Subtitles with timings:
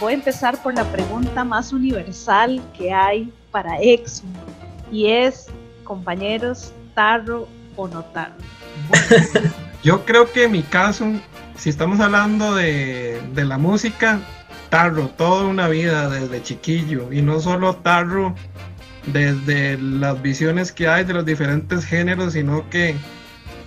[0.00, 4.30] voy a empezar por la pregunta más universal que hay para Exum
[4.90, 5.46] y es,
[5.84, 8.34] compañeros, tarro o no tarro.
[9.82, 11.06] yo creo que en mi caso,
[11.56, 14.20] si estamos hablando de, de la música,
[14.70, 18.34] tarro, toda una vida desde chiquillo y no solo tarro
[19.06, 22.94] desde las visiones que hay de los diferentes géneros, sino que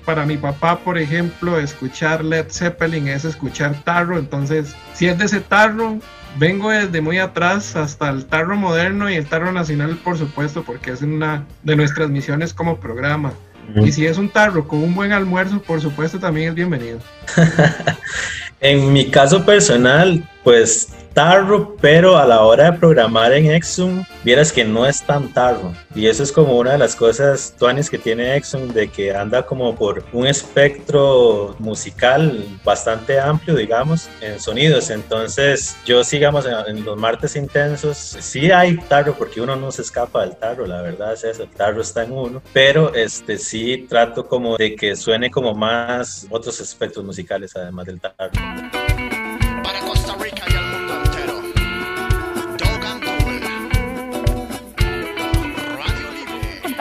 [0.05, 5.25] para mi papá, por ejemplo, escuchar Led Zeppelin es escuchar tarro, entonces si es de
[5.25, 5.99] ese tarro,
[6.37, 10.91] vengo desde muy atrás hasta el tarro moderno y el tarro nacional, por supuesto, porque
[10.91, 13.33] es una de nuestras misiones como programa.
[13.75, 16.99] Y si es un tarro con un buen almuerzo, por supuesto, también es bienvenido.
[18.59, 24.51] en mi caso personal, pues tarro, pero a la hora de programar en Exum, vieras
[24.51, 25.73] que no es tan tarro.
[25.93, 29.45] Y eso es como una de las cosas tuanes que tiene Exum, de que anda
[29.45, 34.89] como por un espectro musical bastante amplio, digamos, en sonidos.
[34.89, 40.21] Entonces, yo sigamos en, los martes intensos, sí hay tarro, porque uno no se escapa
[40.21, 44.27] del tarro, la verdad es eso, el tarro está en uno, pero este sí trato
[44.27, 48.80] como de que suene como más otros espectros musicales además del tarro.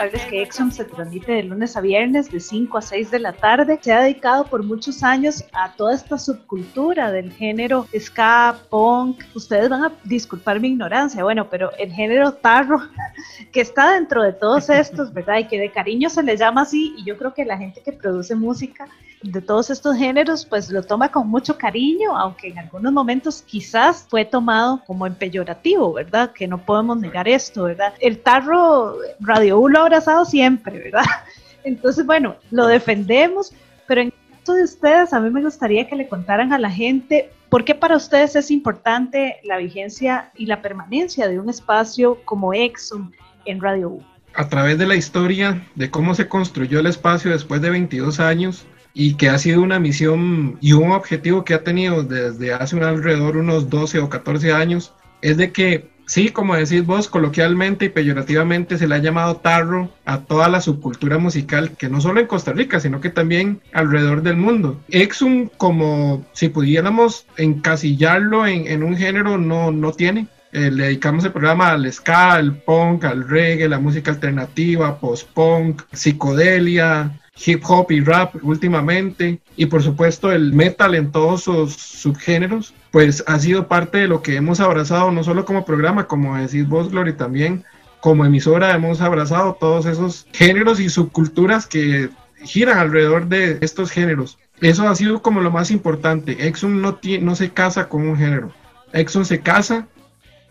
[0.01, 3.33] over que Exxon se transmite de lunes a viernes de 5 a 6 de la
[3.33, 3.77] tarde.
[3.81, 9.25] Se ha dedicado por muchos años a toda esta subcultura del género ska, punk.
[9.35, 12.79] Ustedes van a disculpar mi ignorancia, bueno, pero el género tarro,
[13.51, 15.39] que está dentro de todos estos, ¿verdad?
[15.39, 17.91] Y que de cariño se le llama así, y yo creo que la gente que
[17.91, 18.87] produce música
[19.23, 24.05] de todos estos géneros, pues lo toma con mucho cariño, aunque en algunos momentos quizás
[24.09, 26.31] fue tomado como en peyorativo, ¿verdad?
[26.31, 27.93] Que no podemos negar esto, ¿verdad?
[27.99, 31.05] El tarro Radio U lo ha abrazado siempre, ¿verdad?
[31.63, 33.53] Entonces, bueno, lo defendemos,
[33.87, 37.31] pero en caso de ustedes, a mí me gustaría que le contaran a la gente
[37.49, 42.53] por qué para ustedes es importante la vigencia y la permanencia de un espacio como
[42.53, 43.13] Exxon
[43.45, 44.03] en Radio U.
[44.33, 48.65] A través de la historia de cómo se construyó el espacio después de 22 años,
[48.93, 52.83] y que ha sido una misión y un objetivo que ha tenido desde hace un
[52.83, 57.89] alrededor unos 12 o 14 años, es de que sí, como decís vos, coloquialmente y
[57.89, 62.27] peyorativamente se le ha llamado tarro a toda la subcultura musical, que no solo en
[62.27, 64.77] Costa Rica, sino que también alrededor del mundo.
[64.89, 70.27] Exum, como si pudiéramos encasillarlo en, un género, no, no tiene.
[70.51, 75.83] Eh, le dedicamos el programa al ska, al punk, al reggae, la música alternativa, post-punk,
[75.93, 82.73] psicodelia, hip hop y rap últimamente y por supuesto el metal en todos sus subgéneros,
[82.91, 86.67] pues ha sido parte de lo que hemos abrazado no solo como programa, como decís
[86.67, 87.63] vos Glory también,
[87.99, 92.09] como emisora hemos abrazado todos esos géneros y subculturas que
[92.43, 94.37] giran alrededor de estos géneros.
[94.59, 96.47] Eso ha sido como lo más importante.
[96.47, 98.51] Exxon no, no se casa con un género.
[98.93, 99.87] Exxon se casa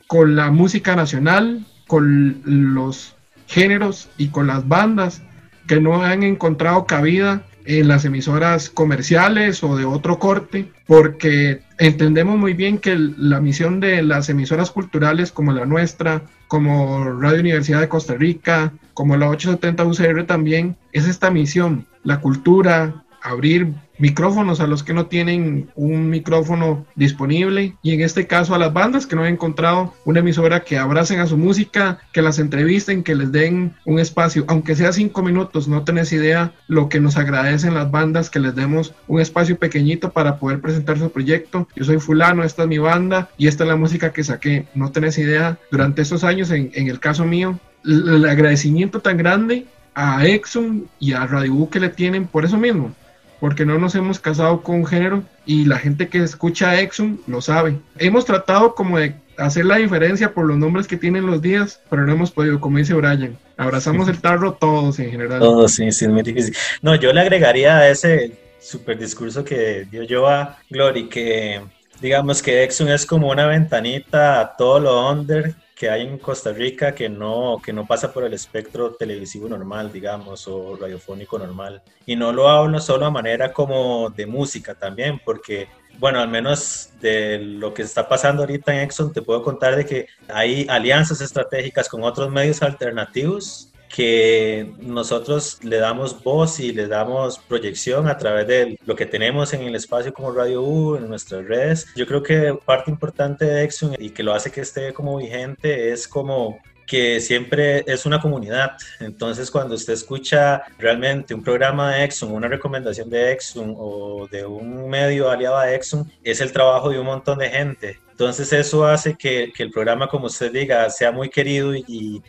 [0.06, 3.14] con la música nacional, con los
[3.47, 5.22] géneros y con las bandas
[5.70, 12.36] que no han encontrado cabida en las emisoras comerciales o de otro corte, porque entendemos
[12.36, 17.78] muy bien que la misión de las emisoras culturales como la nuestra, como Radio Universidad
[17.78, 23.69] de Costa Rica, como la 870 UCR también, es esta misión, la cultura, abrir
[24.00, 28.72] micrófonos a los que no tienen un micrófono disponible y en este caso a las
[28.72, 33.05] bandas que no han encontrado una emisora que abracen a su música, que las entrevisten,
[33.05, 37.16] que les den un espacio, aunque sea cinco minutos, no tenés idea lo que nos
[37.16, 41.69] agradecen las bandas que les demos un espacio pequeñito para poder presentar su proyecto.
[41.77, 44.66] Yo soy fulano, esta es mi banda y esta es la música que saqué.
[44.75, 49.66] No tenés idea durante estos años, en, en el caso mío, el agradecimiento tan grande
[49.94, 52.94] a Exxon y a Radio U que le tienen por eso mismo,
[53.41, 57.41] porque no nos hemos casado con un género y la gente que escucha Exum lo
[57.41, 57.78] sabe.
[57.99, 62.06] Hemos tratado como de hacer la diferencia por los nombres que tienen los días, pero
[62.06, 63.37] no hemos podido, como dice Brian.
[63.56, 65.41] Abrazamos el tarro todos en general.
[65.41, 66.55] Todos, sí, sí, es muy difícil.
[66.83, 71.60] No, yo le agregaría a ese super discurso que dio yo a Glory, que
[72.01, 76.53] digamos que Exum es como una ventanita a todo lo under que hay en Costa
[76.53, 81.80] Rica que no, que no pasa por el espectro televisivo normal, digamos, o radiofónico normal.
[82.04, 85.68] Y no lo hablo solo a manera como de música también, porque,
[85.98, 89.86] bueno, al menos de lo que está pasando ahorita en Exxon, te puedo contar de
[89.86, 96.87] que hay alianzas estratégicas con otros medios alternativos que nosotros le damos voz y le
[96.87, 101.09] damos proyección a través de lo que tenemos en el espacio como Radio U, en
[101.09, 101.87] nuestras redes.
[101.97, 105.92] Yo creo que parte importante de Exxon y que lo hace que esté como vigente
[105.92, 108.72] es como que siempre es una comunidad.
[108.98, 114.45] Entonces, cuando usted escucha realmente un programa de Exxon, una recomendación de Exxon o de
[114.45, 118.84] un medio aliado a Exxon, es el trabajo de un montón de gente Entonces eso
[118.84, 122.22] hace que, que el programa, como usted diga, sea muy querido y, y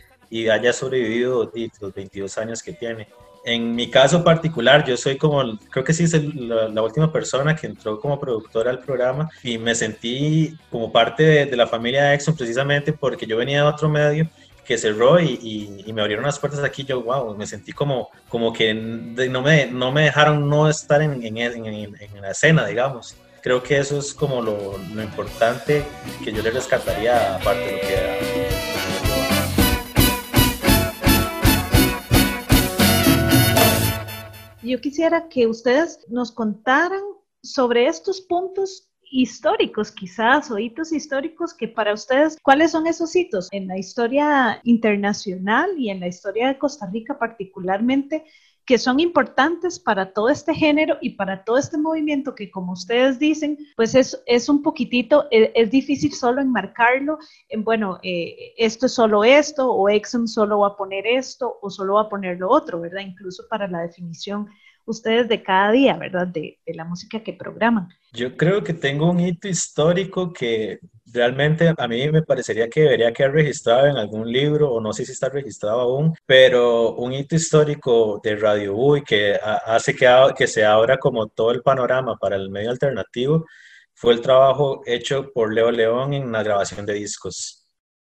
[0.50, 1.50] haya sobrevivido
[1.80, 3.08] los 22 años que tiene.
[3.44, 7.66] En mi caso particular, yo soy como, creo que sí, es la, última persona que
[7.66, 12.14] entró como productora al programa y me sentí como parte de, de la familia de
[12.14, 14.28] Exxon precisamente porque yo venía de otro medio
[14.64, 18.52] que cerró y, y, me abrieron las puertas aquí, yo, wow, me sentí como, como
[18.52, 23.16] que no me, no me dejaron no estar en, en, en, en la escena, digamos.
[23.42, 25.84] Creo que eso es como lo, lo, importante
[26.22, 28.51] que yo le rescataría, aparte de lo que...
[34.72, 37.02] Yo quisiera que ustedes nos contaran
[37.42, 43.48] sobre estos puntos históricos quizás o hitos históricos que para ustedes, ¿cuáles son esos hitos
[43.52, 48.24] en la historia internacional y en la historia de Costa Rica particularmente?
[48.64, 53.18] que son importantes para todo este género y para todo este movimiento que, como ustedes
[53.18, 58.86] dicen, pues es, es un poquitito, es, es, difícil solo enmarcarlo en, bueno, eh, esto
[58.86, 62.38] es solo esto, o Exxon solo va a poner esto, o solo va a poner
[62.38, 63.00] lo otro, ¿verdad?
[63.00, 64.48] Incluso para la definición
[64.86, 66.26] ustedes de cada día, ¿verdad?
[66.26, 67.88] De, la música que programan.
[68.12, 70.80] Yo creo que tengo un hito histórico que
[71.12, 75.04] realmente a mí me parecería que debería quedar registrado en algún libro, o no sé
[75.04, 80.46] si está registrado aún, pero un hito histórico de Radio U que hace que, que
[80.46, 83.44] se abra como todo el panorama para el medio alternativo
[83.94, 87.68] fue el trabajo hecho por Leo León en la grabación de discos.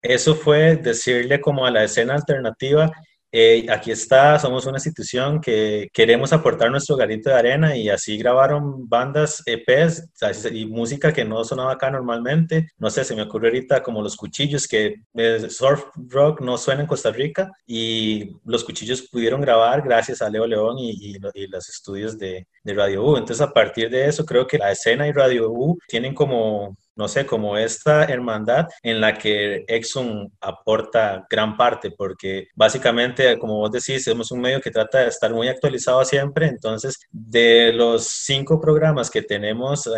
[0.03, 2.91] Eso fue decirle como a la escena alternativa,
[3.39, 8.17] eh, aquí está, somos una institución que queremos aportar nuestro garito de arena y así
[8.17, 10.09] grabaron bandas EPs
[10.51, 12.71] y música que no sonaba acá normalmente.
[12.79, 15.03] No sé, se me ocurrió ahorita como Los Cuchillos, que
[15.51, 20.47] surf rock no suena en Costa Rica y Los Cuchillos pudieron grabar gracias a Leo
[20.47, 23.19] León y, y, y los estudios de, de Radio U.
[23.19, 27.09] Entonces, a partir de eso, creo que la escena y Radio U tienen como no
[27.09, 33.71] sé, como esta hermandad en la que Exxon aporta gran parte, porque básicamente, como vos
[33.71, 38.61] decís, somos un medio que trata de estar muy actualizado siempre, entonces de los cinco
[38.61, 39.89] programas que tenemos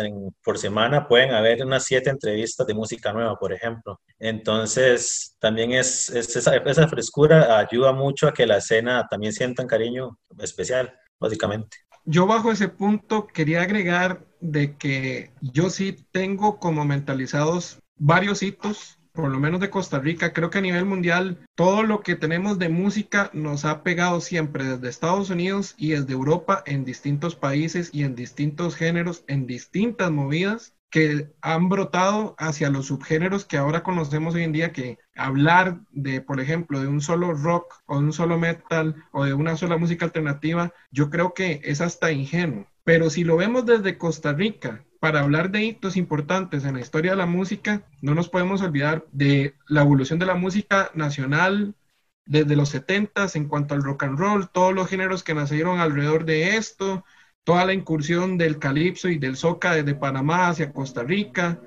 [0.43, 3.99] por semana, pueden haber unas siete entrevistas de música nueva, por ejemplo.
[4.19, 9.69] Entonces, también es, esa, esa frescura ayuda mucho a que la escena también sienta un
[9.69, 16.85] cariño especial, básicamente yo bajo ese punto quería agregar de que yo sí tengo como
[16.85, 20.33] mentalizados varios hitos, por lo menos de Costa Rica.
[20.33, 24.63] Creo que a nivel mundial todo lo que tenemos de música nos ha pegado siempre
[24.63, 30.11] desde Estados Unidos y desde Europa en distintos países y en distintos géneros, en distintas
[30.11, 35.81] movidas que han brotado hacia los subgéneros que ahora conocemos hoy en día, que hablar
[35.91, 39.57] de, por ejemplo, de un solo rock o de un solo metal o de una
[39.57, 42.67] sola música alternativa, yo creo que es hasta ingenuo.
[42.83, 47.11] Pero si lo vemos desde Costa Rica, para hablar de hitos importantes en la historia
[47.11, 51.75] de la música, no nos podemos olvidar de la evolución de la música nacional
[52.25, 56.25] desde los 70 en cuanto al rock and roll, todos los géneros que nacieron alrededor
[56.25, 57.03] de esto,
[57.43, 61.59] toda la incursión del calipso y del soca desde Panamá hacia Costa Rica,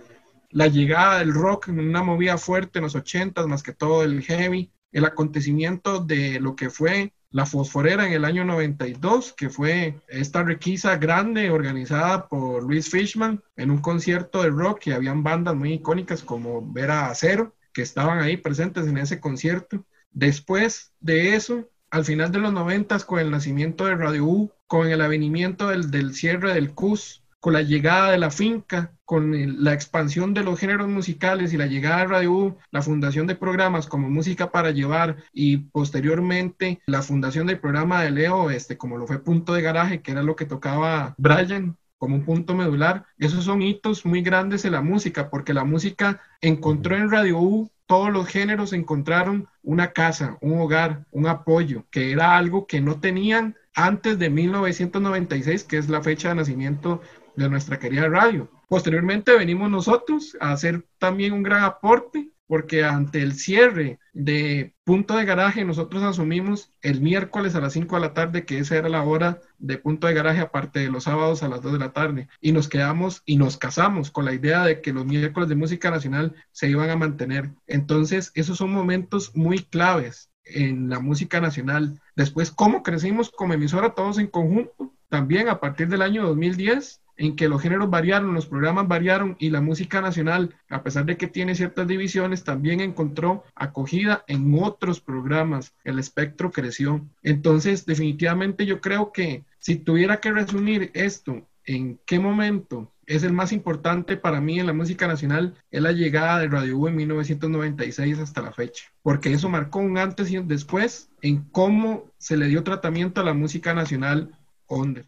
[0.53, 4.23] la llegada del rock en una movida fuerte en los 80 más que todo el
[4.23, 9.99] heavy, el acontecimiento de lo que fue la fosforera en el año 92, que fue
[10.09, 15.55] esta requisa grande organizada por Luis Fishman en un concierto de rock y habían bandas
[15.55, 19.87] muy icónicas como Vera Acero, que estaban ahí presentes en ese concierto.
[20.11, 24.89] Después de eso, al final de los 90 con el nacimiento de Radio U, con
[24.89, 29.73] el avenimiento del, del cierre del CUS, con la llegada de la finca, con la
[29.73, 33.89] expansión de los géneros musicales y la llegada de Radio U, la fundación de programas
[33.89, 39.09] como Música para Llevar y posteriormente la fundación del programa de Leo, este, como lo
[39.09, 43.07] fue Punto de Garaje, que era lo que tocaba Brian como un punto medular.
[43.19, 47.73] Esos son hitos muy grandes en la música, porque la música encontró en Radio U
[47.87, 53.01] todos los géneros encontraron una casa, un hogar, un apoyo, que era algo que no
[53.01, 57.01] tenían antes de 1996, que es la fecha de nacimiento
[57.37, 58.51] de nuestra querida radio.
[58.69, 65.17] Posteriormente venimos nosotros a hacer también un gran aporte porque ante el cierre de punto
[65.17, 68.91] de garaje nosotros asumimos el miércoles a las 5 de la tarde que esa era
[68.91, 71.93] la hora de punto de garaje aparte de los sábados a las 2 de la
[71.93, 75.55] tarde y nos quedamos y nos casamos con la idea de que los miércoles de
[75.55, 77.53] música nacional se iban a mantener.
[77.67, 82.01] Entonces esos son momentos muy claves en la música nacional.
[82.17, 87.37] Después, cómo crecimos como emisora todos en conjunto, también a partir del año 2010, en
[87.37, 91.27] que los géneros variaron, los programas variaron y la música nacional, a pesar de que
[91.27, 95.75] tiene ciertas divisiones, también encontró acogida en otros programas.
[95.85, 97.07] El espectro creció.
[97.23, 103.33] Entonces, definitivamente yo creo que si tuviera que resumir esto, en qué momento es el
[103.33, 106.97] más importante para mí en la música nacional, es la llegada de Radio U en
[106.97, 112.37] 1996 hasta la fecha, porque eso marcó un antes y un después en cómo se
[112.37, 115.05] le dio tratamiento a la música nacional under.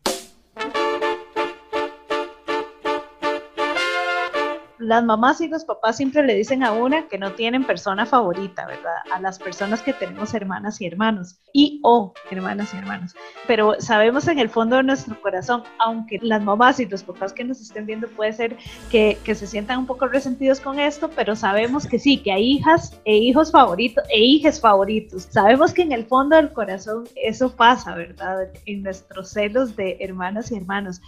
[4.84, 8.66] Las mamás y los papás siempre le dicen a una que no tienen persona favorita,
[8.66, 8.96] ¿verdad?
[9.12, 13.14] A las personas que tenemos hermanas y hermanos y o hermanas y hermanos.
[13.46, 17.44] Pero sabemos en el fondo de nuestro corazón, aunque las mamás y los papás que
[17.44, 18.56] nos estén viendo puede ser
[18.90, 22.52] que, que se sientan un poco resentidos con esto, pero sabemos que sí, que hay
[22.52, 25.28] hijas e hijos favoritos e hijes favoritos.
[25.30, 28.48] Sabemos que en el fondo del corazón eso pasa, ¿verdad?
[28.66, 31.00] En nuestros celos de hermanas y hermanos.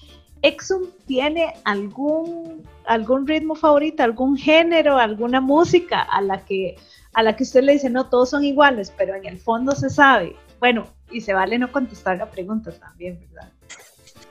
[0.43, 6.77] Exum tiene algún, algún ritmo favorito, algún género, alguna música a la que
[7.17, 9.89] a la que usted le dice, no, todos son iguales, pero en el fondo se
[9.89, 10.37] sabe.
[10.61, 13.51] Bueno, y se vale no contestar la pregunta también, ¿verdad?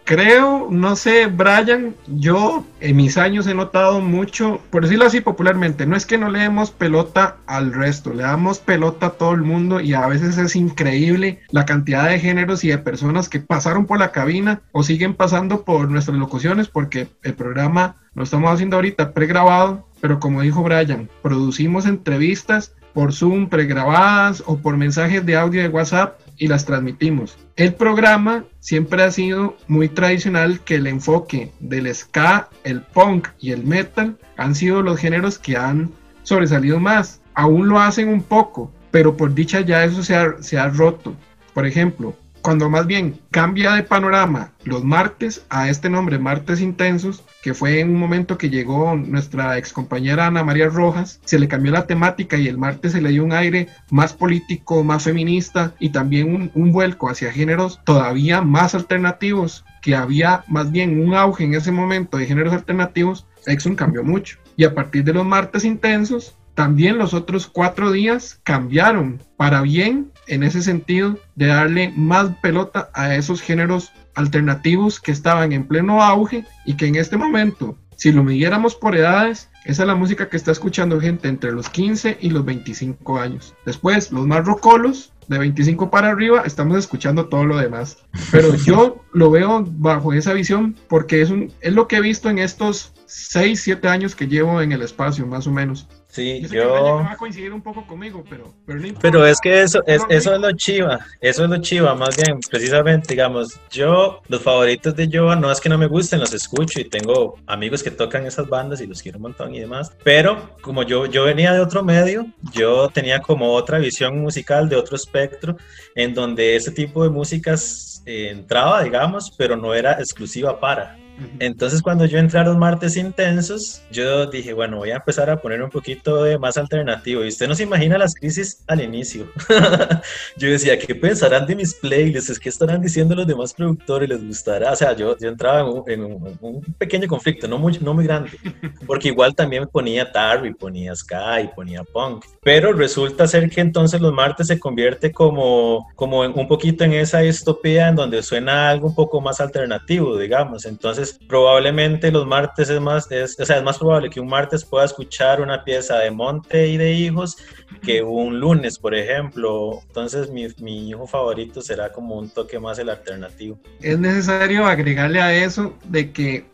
[0.05, 5.87] Creo, no sé, Brian, yo en mis años he notado mucho, por decirlo así popularmente,
[5.87, 9.41] no es que no le demos pelota al resto, le damos pelota a todo el
[9.41, 13.87] mundo y a veces es increíble la cantidad de géneros y de personas que pasaron
[13.87, 18.75] por la cabina o siguen pasando por nuestras locuciones porque el programa lo estamos haciendo
[18.75, 25.35] ahorita pregrabado, pero como dijo Brian, producimos entrevistas por Zoom pregrabadas o por mensajes de
[25.35, 27.37] audio de WhatsApp y las transmitimos.
[27.55, 33.51] El programa siempre ha sido muy tradicional que el enfoque del ska, el punk y
[33.51, 35.91] el metal han sido los géneros que han
[36.23, 37.21] sobresalido más.
[37.33, 41.15] Aún lo hacen un poco, pero por dicha ya eso se ha, se ha roto.
[41.53, 42.15] Por ejemplo,
[42.45, 47.79] cuando más bien cambia de panorama los martes a este nombre, Martes Intensos, que fue
[47.79, 51.87] en un momento que llegó nuestra ex compañera Ana María Rojas, se le cambió la
[51.87, 56.51] temática y el martes se le dio un aire más político, más feminista y también
[56.53, 61.71] un, vuelco hacia géneros todavía más alternativos, que había más bien un auge en ese
[61.71, 64.37] momento de géneros alternativos, Exxon cambió mucho.
[64.55, 70.11] Y a partir de los martes intensos, también los otros cuatro días cambiaron para bien
[70.27, 76.01] en ese sentido de darle más pelota a esos géneros alternativos que estaban en pleno
[76.01, 80.29] auge y que en este momento, si lo midiéramos por edades, esa es la música
[80.29, 83.55] que está escuchando gente entre los 15 y los 25 años.
[83.65, 87.97] Después, los más rocolos, de 25 para arriba, estamos escuchando todo lo demás.
[88.31, 92.29] Pero yo lo veo bajo esa visión porque es, un, es lo que he visto
[92.29, 95.87] en estos 6, 7 años que llevo en el espacio, más o menos.
[96.15, 97.01] Sí, yo...
[97.03, 98.53] va a coincidir un poco conmigo, pero...
[99.01, 102.39] Pero, es que eso es, eso es lo chiva, eso es lo chiva, más bien,
[102.49, 106.79] precisamente, digamos, yo, los favoritos de Joa, no es que no me gusten, los escucho
[106.79, 110.51] y tengo amigos que tocan esas bandas y los quiero un montón y demás, pero
[110.61, 114.95] como yo, yo venía de otro medio, yo tenía como otra visión musical de otro
[114.95, 115.57] espectro,
[115.95, 120.97] en donde ese tipo de músicas eh, entraba, digamos, pero no era exclusiva para.
[121.39, 125.69] Entonces cuando yo los martes intensos, yo dije, bueno, voy a empezar a poner un
[125.69, 127.23] poquito de más alternativo.
[127.23, 129.27] Y usted no se imagina las crisis al inicio.
[130.37, 132.39] yo decía, ¿qué pensarán de mis playlists?
[132.39, 134.09] ¿Qué estarán diciendo los demás productores?
[134.09, 134.71] ¿Les gustará?
[134.71, 138.31] O sea, yo, yo entraba en, un, pequeño conflicto, no muy, no muy grande.
[138.87, 142.25] Porque igual también ponía Tarry, ponía Sky, ponía Punk.
[142.43, 147.19] Pero resulta ser que entonces los martes se convierte como, como un poquito en esa
[147.19, 150.65] distopía en donde suena algo un poco más alternativo, digamos.
[150.65, 154.63] Entonces probablemente los martes es más, es, o sea, es más probable que un martes
[154.63, 157.37] pueda escuchar una pieza de Monte y de Hijos
[157.81, 159.81] que un lunes, por ejemplo.
[159.87, 163.59] Entonces mi, mi hijo favorito será como un toque más el alternativo.
[163.81, 166.45] Es necesario agregarle a eso de que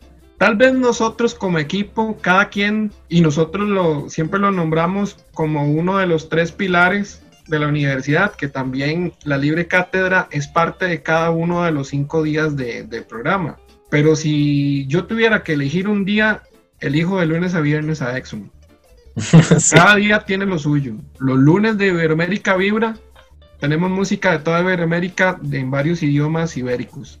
[0.42, 5.98] Tal vez nosotros como equipo, cada quien, y nosotros lo, siempre lo nombramos como uno
[5.98, 11.00] de los tres pilares de la universidad, que también la libre cátedra es parte de
[11.00, 13.56] cada uno de los cinco días de, del programa.
[13.92, 16.44] Pero si yo tuviera que elegir un día,
[16.80, 18.50] elijo de lunes a viernes a Exxon.
[19.70, 20.94] Cada día tiene lo suyo.
[21.18, 22.96] Los lunes de Iberoamérica Vibra,
[23.60, 27.20] tenemos música de toda Iberoamérica en varios idiomas ibéricos.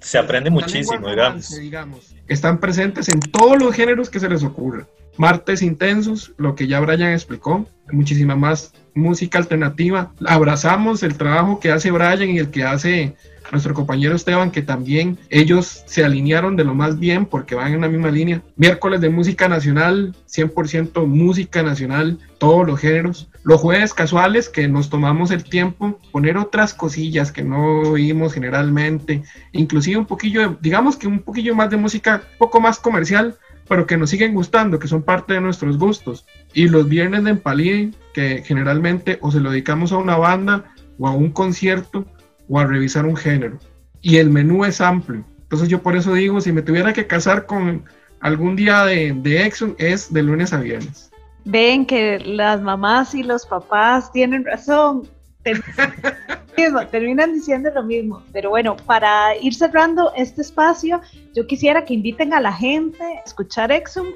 [0.00, 1.56] Se aprende muchísimo, digamos.
[1.56, 2.16] digamos.
[2.26, 4.88] Están presentes en todos los géneros que se les ocurra.
[5.16, 10.12] Martes intensos, lo que ya Brian explicó, muchísima más música alternativa.
[10.26, 13.14] Abrazamos el trabajo que hace Brian y el que hace
[13.52, 17.80] nuestro compañero Esteban, que también ellos se alinearon de lo más bien porque van en
[17.80, 18.42] la misma línea.
[18.56, 23.28] Miércoles de música nacional, 100% música nacional, todos los géneros.
[23.42, 29.22] Los jueves casuales que nos tomamos el tiempo, poner otras cosillas que no oímos generalmente,
[29.52, 33.86] inclusive un poquillo, digamos que un poquillo más de música, un poco más comercial, pero
[33.86, 36.26] que nos siguen gustando, que son parte de nuestros gustos.
[36.52, 41.06] Y los viernes de Empalí, que generalmente o se lo dedicamos a una banda o
[41.06, 42.04] a un concierto,
[42.50, 43.58] o a revisar un género.
[44.02, 45.24] Y el menú es amplio.
[45.42, 47.84] Entonces yo por eso digo, si me tuviera que casar con,
[48.20, 51.10] algún día de, de Exxon es de lunes a viernes.
[51.44, 55.08] Ven que las mamás y los papás tienen razón.
[56.90, 58.22] terminan diciendo lo mismo.
[58.32, 61.00] Pero bueno, para ir cerrando este espacio,
[61.34, 64.08] yo quisiera que inviten a la gente a escuchar Exxon.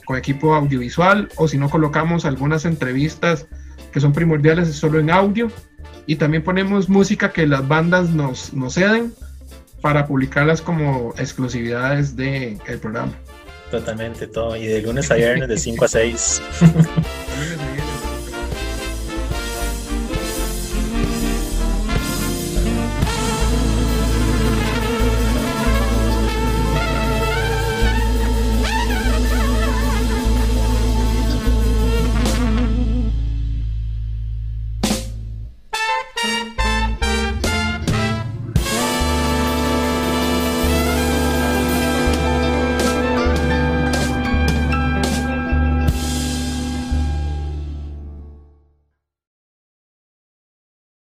[0.05, 3.47] con equipo audiovisual o si no colocamos algunas entrevistas
[3.91, 5.51] que son primordiales solo en audio
[6.05, 9.11] y también ponemos música que las bandas nos, nos ceden
[9.81, 13.13] para publicarlas como exclusividades del el programa.
[13.71, 14.55] Totalmente, todo.
[14.55, 16.41] Y de lunes a viernes de 5 a 6.